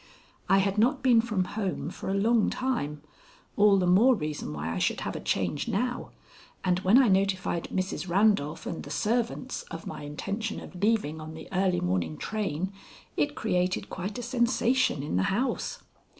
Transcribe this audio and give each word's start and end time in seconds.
I 0.49 0.57
had 0.57 0.79
not 0.79 1.03
been 1.03 1.21
from 1.21 1.43
home 1.43 1.91
for 1.91 2.09
a 2.09 2.15
long 2.15 2.49
time 2.49 3.03
all 3.55 3.77
the 3.77 3.85
more 3.85 4.15
reason 4.15 4.51
why 4.51 4.73
I 4.73 4.79
should 4.79 5.01
have 5.01 5.15
a 5.15 5.19
change 5.19 5.67
now 5.67 6.09
and 6.63 6.79
when 6.79 6.97
I 6.97 7.07
notified 7.07 7.65
Mrs. 7.71 8.09
Randolph 8.09 8.65
and 8.65 8.81
the 8.81 8.89
servants 8.89 9.61
of 9.69 9.85
my 9.85 10.01
intention 10.01 10.59
of 10.59 10.73
leaving 10.81 11.21
on 11.21 11.35
the 11.35 11.47
early 11.53 11.81
morning 11.81 12.17
train, 12.17 12.73
it 13.15 13.35
created 13.35 13.91
quite 13.91 14.17
a 14.17 14.23
sensation 14.23 15.03
in 15.03 15.17
the 15.17 15.23
house. 15.29 15.83